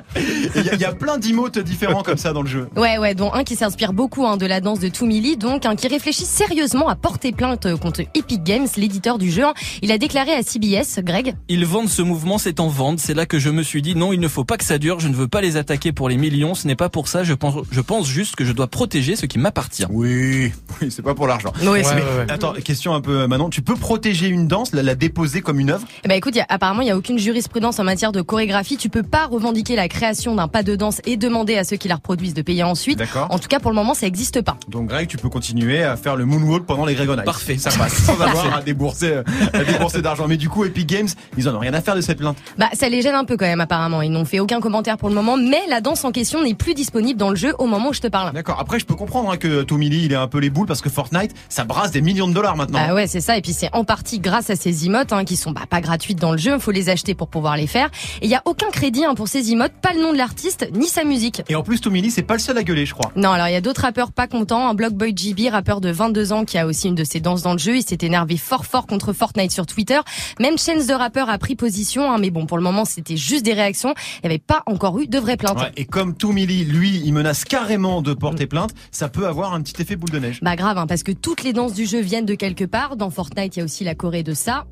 [0.55, 2.67] Il y, a- il y a plein d'emotes différents comme ça dans le jeu.
[2.75, 5.75] Ouais, ouais, dont un qui s'inspire beaucoup hein, de la danse de Toumili, donc un
[5.75, 9.45] qui réfléchit sérieusement à porter plainte contre Epic Games, l'éditeur du jeu.
[9.45, 9.53] hein.
[9.83, 11.35] Il a déclaré à CBS, Greg.
[11.49, 12.97] Ils vendent ce mouvement, c'est en vente.
[12.99, 14.99] C'est là que je me suis dit non, il ne faut pas que ça dure.
[14.99, 16.55] Je ne veux pas les attaquer pour les millions.
[16.55, 17.23] Ce n'est pas pour ça.
[17.23, 19.85] Je pense, je pense juste que je dois protéger ce qui m'appartient.
[19.91, 21.53] Oui, oui, c'est pas pour l'argent.
[21.61, 21.81] Oui,
[22.29, 25.59] Attends, question un peu euh, Manon, tu peux protéger une danse, la, la déposer comme
[25.59, 25.85] une œuvre?
[26.03, 28.21] Eh ben écoute, il y a- apparemment il y a aucune jurisprudence en matière de
[28.23, 28.77] chorégraphie.
[28.77, 31.87] Tu peux pas revendiquer la création d'un pas de danse et demander à ceux qui
[31.87, 32.97] la reproduisent de payer ensuite.
[32.97, 33.27] D'accord.
[33.29, 34.57] En tout cas, pour le moment, ça n'existe pas.
[34.69, 37.05] Donc Greg, tu peux continuer à faire le moonwalk pendant les Greg.
[37.23, 37.57] Parfait.
[37.57, 40.27] Ça passe sans avoir à débourser, euh, à débourser d'argent.
[40.27, 41.07] Mais du coup, Epic Games,
[41.37, 42.37] ils en ont rien à faire de cette plainte.
[42.57, 44.01] Bah, ça les gêne un peu quand même apparemment.
[44.01, 46.73] Ils n'ont fait aucun commentaire pour le moment, mais la danse en question n'est plus
[46.73, 48.33] disponible dans le jeu au moment où je te parle.
[48.33, 48.59] D'accord.
[48.59, 50.89] Après, je peux comprendre hein, que Tomili, il est un peu les boules parce que
[50.89, 52.79] Fortnite, ça brasse des millions de dollars maintenant.
[52.81, 53.37] Ah ouais, c'est ça.
[53.37, 56.19] Et puis c'est en partie grâce à ces emotes hein, qui sont bah, pas gratuites
[56.19, 56.53] dans le jeu.
[56.55, 57.89] Il faut les acheter pour pouvoir les faire.
[58.21, 60.67] Et il y a aucun crédit hein, pour ces emotes, pas le nom de l'artiste
[60.73, 61.41] ni sa musique.
[61.49, 63.11] Et en plus, Tomili, c'est pas le seul à gueuler, je crois.
[63.15, 64.67] Non, alors il y a d'autres rappeurs pas contents.
[64.69, 67.53] Un Blockboy GB, rappeur de 22 ans qui a aussi une de ses danses dans
[67.53, 67.64] le jeu.
[67.73, 69.99] Il s'est énervé fort fort contre Fortnite sur Twitter.
[70.39, 73.43] Même Chance de rappeur a pris position, hein, mais bon, pour le moment, c'était juste
[73.43, 73.93] des réactions.
[74.23, 75.59] Il n'y avait pas encore eu de vraies plaintes.
[75.59, 79.61] Ouais, et comme Tomili, lui, il menace carrément de porter plainte, ça peut avoir un
[79.61, 80.39] petit effet boule de neige.
[80.41, 82.95] Bah grave, hein, parce que toutes les danses du jeu viennent de quelque part.
[82.95, 84.65] Dans Fortnite, il y a aussi la Corée de ça.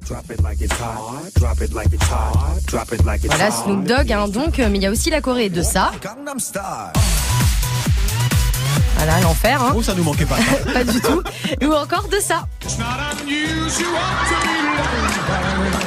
[3.28, 5.92] Voilà, Snoop Dogg, hein, donc, euh, mais il y a aussi la Corée de ça.
[8.96, 9.74] Voilà, l'enfer, hein.
[9.76, 10.38] Oh, ça nous manquait pas.
[10.74, 11.22] Pas du tout.
[11.62, 12.46] Ou encore de ça.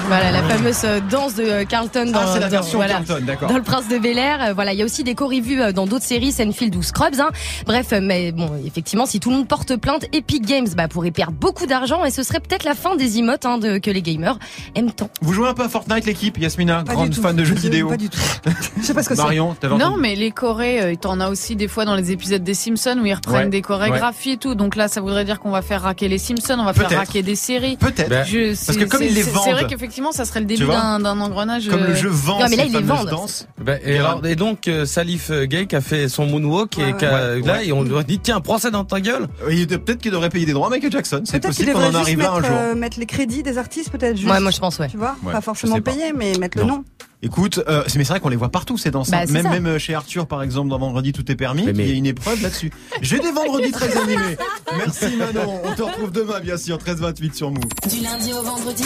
[0.09, 2.95] Voilà, la fameuse euh, danse de euh, Carlton dans, Ah, c'est la dans- version voilà,
[2.95, 3.49] Carlton, d'accord.
[3.49, 4.39] dans Le Prince de Bel Air.
[4.41, 7.19] Euh, Voilà, il y a aussi des chorégraphies vues dans d'autres séries, Seinfeld ou Scrubs.
[7.19, 7.31] Hein.
[7.67, 11.33] Bref, mais bon, effectivement, si tout le monde porte plainte, Epic Games bah, pourrait perdre
[11.33, 14.39] beaucoup d'argent et ce serait peut-être la fin des emotes hein, de, que les gamers
[14.77, 15.11] aiment tant.
[15.21, 17.89] Vous jouez un peu à Fortnite, l'équipe, Yasmina, Pas grande fan de jeux Je- vidéo.
[17.89, 18.19] Pas du tout.
[18.79, 19.23] Je sais pas ce que c'est.
[19.23, 22.55] Marion, Non, mais les chorés, euh, t'en as aussi des fois dans les épisodes des
[22.55, 24.55] Simpsons où ils reprennent Ouais, des chorégraphies et tout.
[24.55, 27.23] Donc là, ça voudrait dire qu'on va faire raquer les Simpsons, on va faire raquer
[27.25, 27.77] des séries.
[27.77, 28.25] Peut-être.
[28.27, 29.43] Je- Parce que comme c'est- ils les vendent.
[29.45, 31.69] C'est vrai qu'effectivement, ça serait le début d'un d'un engrenage.
[31.69, 33.09] Comme le euh, jeu vend Non, mais là, les fameuses vendent.
[33.11, 33.49] danses.
[33.61, 36.85] Ben, et, alors, et donc euh, Salif euh, Gay qui a fait son moonwalk et
[36.85, 37.41] Ouais, qui a- ouais.
[37.43, 37.67] là Ouais.
[37.69, 39.27] et on lui a dit tiens prends ça dans ta gueule.
[39.45, 41.23] Euh, il- Peut-être qu'il devrait payer des droits à Michael Jackson.
[41.25, 42.59] C'est Peut-être qu'il possible qu'on devrait en juste arrive là mettre, un jour.
[42.59, 44.31] euh, mettre les crédits des artistes, peut-être juste.
[44.31, 44.89] Ouais, moi je pense, ouais.
[44.89, 46.85] Tu vois, Ouais, pas forcément payer, mais mettre le nom.
[47.23, 49.11] Écoute, euh, c'est- mais c'est vrai qu'on les voit partout ces danses.
[49.11, 49.25] Bah, hein.
[49.27, 49.59] c'est même ça.
[49.59, 51.97] même chez Arthur par exemple dans Vendredi tout est permis, Mais- mais- il y a
[51.97, 52.71] une épreuve là-dessus.
[53.03, 54.37] J'ai des vendredis très animés.
[54.77, 55.61] Merci Manon.
[55.65, 57.63] On te retrouve demain bien sûr 13-28 sur Move.
[57.89, 58.85] Du lundi au vendredi,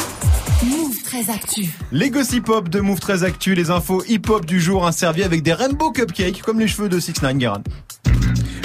[0.62, 1.70] Move très actu.
[1.90, 5.22] Les gossip hop de Move très actu, les infos hip hop du jour hein, servis
[5.22, 7.62] avec des rainbow cupcakes comme les cheveux de 6 9 Guerin.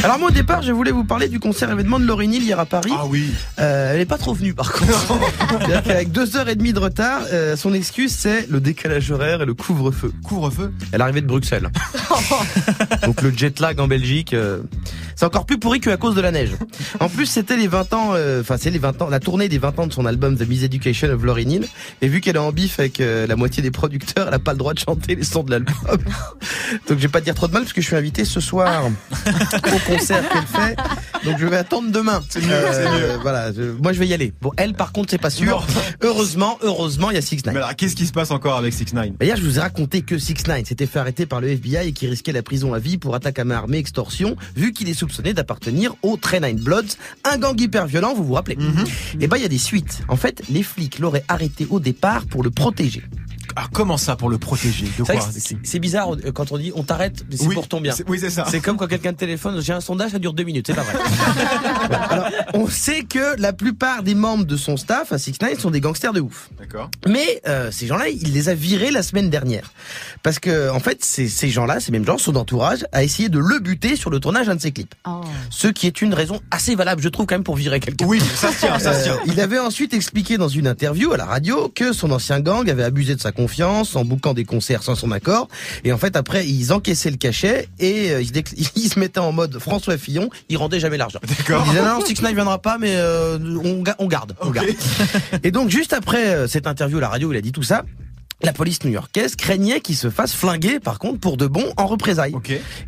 [0.05, 2.59] Alors moi au départ je voulais vous parler du concert événement de Lauryn Hill hier
[2.59, 2.91] à Paris.
[2.95, 3.33] Ah oui.
[3.57, 4.93] Euh, elle est pas trop venue par contre.
[5.49, 9.41] C'est-à-dire qu'avec deux heures et demie de retard, euh, son excuse c'est le décalage horaire
[9.41, 10.13] et le couvre-feu.
[10.23, 10.71] Couvre-feu.
[10.91, 11.71] Elle arrivait de Bruxelles.
[13.03, 14.59] Donc le jet lag en Belgique, euh,
[15.15, 16.51] c'est encore plus pourri qu'à cause de la neige.
[16.99, 19.57] En plus c'était les 20 ans, euh, enfin c'est les 20 ans, la tournée des
[19.57, 21.65] 20 ans de son album The Miseducation of Lauryn Hill.
[22.03, 24.59] Et vu qu'elle est en bif avec la moitié des producteurs, elle a pas le
[24.59, 25.73] droit de chanter les sons de l'album.
[25.89, 25.97] Donc
[26.89, 29.79] je vais pas dire trop de mal parce que je suis invité ce soir au
[29.97, 30.75] concert qu'elle fait.
[31.23, 32.21] Donc je vais attendre demain.
[32.29, 33.17] C'est mieux, c'est mieux.
[33.21, 34.33] Voilà, je- moi je vais y aller.
[34.41, 35.59] Bon, elle par contre c'est pas sûr.
[35.59, 35.83] Non.
[36.01, 38.93] Heureusement, heureusement il y a 6 Mais alors qu'est-ce qui se passe encore avec 6
[38.93, 41.87] 9 Hier, je vous ai raconté que 6 9 s'était fait arrêter par le FBI
[41.87, 44.89] et qui risquait la prison à vie pour attaque à main armée, extorsion, vu qu'il
[44.89, 48.57] est soupçonné d'appartenir au Train Nine Bloods, un gang hyper violent, vous vous rappelez
[49.19, 50.01] Et ben, il y a des suites.
[50.07, 53.03] En fait, les flics l'auraient arrêté au départ pour le protéger.
[53.57, 54.85] Ah, comment ça pour le protéger?
[54.97, 55.03] De
[55.63, 57.93] C'est bizarre euh, quand on dit on t'arrête, mais c'est Oui, pour ton bien.
[57.93, 58.45] c'est- oui, c'est ça.
[58.49, 60.83] C'est comme quand quelqu'un te téléphone, j'ai un sondage, ça dure deux minutes, c'est pas
[60.83, 60.93] vrai.
[62.09, 65.71] Alors, on sait que la plupart des membres de son staff à 6 9 sont
[65.71, 66.49] des gangsters de ouf.
[66.59, 66.89] D'accord.
[67.07, 69.71] Mais euh, ces gens-là, il les a virés la semaine dernière.
[70.21, 73.39] Parce que, en fait, ces, ces gens-là, ces mêmes gens, son entourage, a essayé de
[73.39, 74.95] le buter sur le tournage d'un de ses clips.
[75.49, 78.05] Ce qui est une raison assez valable, je trouve, quand même, pour virer quelqu'un.
[78.05, 79.19] Oui, ça se tient, ça se tient.
[79.27, 82.83] il avait ensuite expliqué dans une interview à la radio que son ancien gang avait
[82.83, 83.44] abusé de sa confiance
[83.95, 85.47] en bouquant des concerts sans son accord.
[85.83, 88.99] Et en fait, après, ils encaissaient le cachet et euh, ils, se décl- ils se
[88.99, 90.29] mettaient en mode François Fillon.
[90.49, 91.19] Ils rendaient jamais l'argent.
[91.27, 91.63] D'accord.
[91.67, 94.35] Ils disaient non, Six Nine viendra pas, mais euh, on, ga- on garde.
[94.41, 94.67] On garde.
[95.43, 97.63] Et donc, juste après euh, cette interview à la radio, où il a dit tout
[97.63, 97.83] ça.
[98.41, 102.33] La police new-yorkaise craignait qu'il se fasse flinguer, par contre, pour de bon, en représailles.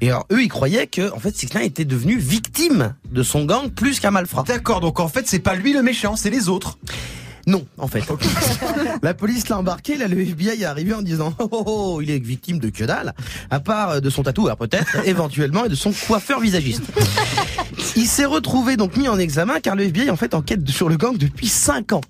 [0.01, 3.45] Et alors, eux, ils croyaient que, en fait, Six Nine était devenu victime de son
[3.45, 4.43] gang plus qu'un malfrat.
[4.45, 6.77] D'accord, donc en fait, c'est pas lui le méchant, c'est les autres.
[7.47, 8.03] Non, en fait.
[9.01, 12.11] la police l'a embarqué, là, le FBI est arrivé en disant oh, oh, oh, il
[12.11, 13.13] est victime de que dalle,
[13.49, 16.83] à part euh, de son tatoueur peut-être, éventuellement, et de son coiffeur visagiste.
[17.95, 20.97] Il s'est retrouvé donc mis en examen car le FBI en fait enquête sur le
[20.97, 22.01] gang depuis 5 ans.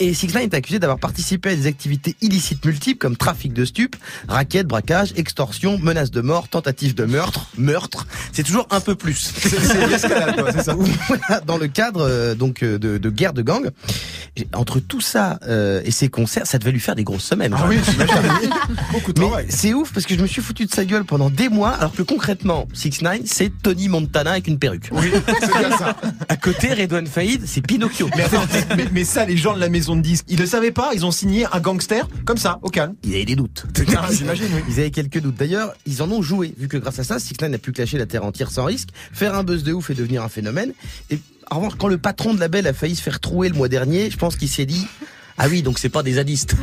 [0.00, 3.64] Et Six Nine est accusé d'avoir participé à des activités illicites multiples comme trafic de
[3.64, 3.96] stupes,
[4.28, 8.06] raquettes, braquage, extorsion, menace de mort, tentative de meurtre, meurtre.
[8.32, 9.32] C'est toujours un peu plus.
[9.38, 10.74] C'est ça.
[11.46, 13.70] Dans le cadre euh, donc euh, de, de guerre de gang.
[14.36, 17.54] Et entre tout ça euh, et ses concerts, ça devait lui faire des grosses semaines.
[17.56, 17.78] Ah oui.
[18.92, 19.46] Beaucoup de travail.
[19.48, 21.92] c'est ouf parce que je me suis foutu de sa gueule pendant des mois, alors
[21.92, 24.88] que concrètement, 6 9 c'est Tony Montana avec une perruque.
[24.92, 25.46] Oui, c'est
[25.78, 25.96] ça.
[26.28, 28.10] À côté, Redouane Faïd, c'est Pinocchio.
[28.16, 28.26] Mais,
[28.76, 31.06] mais- mais ça, les gens de la maison de disques, ils le savaient pas, ils
[31.06, 32.94] ont signé un gangster comme ça, au calme.
[33.04, 33.66] Ils avaient des doutes.
[33.96, 34.62] Ah, J'imagine, oui.
[34.68, 35.36] Ils avaient quelques doutes.
[35.36, 38.06] D'ailleurs, ils en ont joué, vu que grâce à ça, Nine a pu clasher la
[38.06, 40.72] Terre entière sans risque, faire un buzz de ouf et devenir un phénomène.
[41.10, 41.20] Et
[41.50, 43.68] en revanche, quand le patron de la Belle a failli se faire trouer le mois
[43.68, 44.86] dernier, je pense qu'il s'est dit.
[45.38, 46.56] Ah oui, donc c'est pas des zadistes.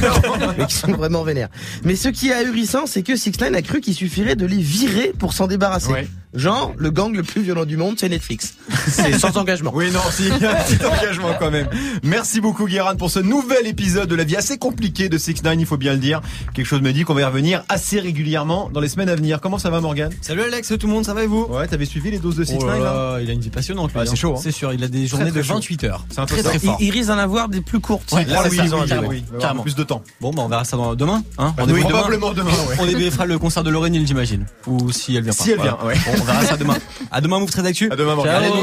[0.58, 1.48] Mais qui sont vraiment vénères.
[1.84, 4.58] Mais ce qui est ahurissant, c'est que Six Nine a cru qu'il suffirait de les
[4.58, 5.92] virer pour s'en débarrasser.
[5.92, 6.08] Ouais.
[6.36, 8.54] Genre, le gang le plus violent du monde, c'est Netflix.
[8.88, 9.72] C'est sans engagement.
[9.74, 11.68] Oui, non, si, il y a un petit engagement quand même.
[12.02, 15.56] Merci beaucoup, Guérin, pour ce nouvel épisode de la vie assez compliquée de 6 9
[15.58, 16.20] il faut bien le dire.
[16.54, 19.40] Quelque chose me dit qu'on va y revenir assez régulièrement dans les semaines à venir.
[19.40, 21.44] Comment ça va, Morgan Salut Alex, tout le monde, ça va et vous?
[21.50, 22.84] Ouais, t'avais suivi les doses de 6 Oh 9 là?
[22.84, 23.92] là, il a une vie passionnante.
[23.92, 24.14] lui, Ah, c'est hein.
[24.16, 24.40] chaud, hein.
[24.42, 25.54] C'est sûr, il a des journées très de chaud.
[25.54, 26.04] 28 heures.
[26.10, 26.50] C'est un peu très ça.
[26.50, 26.76] très fort.
[26.80, 28.12] Il, il risque d'en avoir des plus courtes.
[28.12, 28.60] Ouais, là, oui,
[29.08, 29.62] oui, carrément.
[29.62, 30.02] plus de temps.
[30.20, 31.22] Bon, bah on verra ça dans- demain.
[31.38, 32.76] Hein Ah, on oui, probablement demain, ouais.
[32.80, 34.46] On débriefera le concert de Lorraine Hill, j'imagine.
[34.66, 35.42] Ou si elle vient pas.
[35.44, 35.94] Si elle vient, ouais.
[36.26, 36.76] Verra ça demain.
[37.10, 37.90] À demain, Move très actu.
[37.90, 38.52] À demain, Morgane.